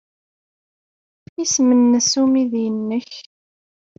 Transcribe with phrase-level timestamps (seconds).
[1.43, 3.11] Isem-nnes umidi-nnek?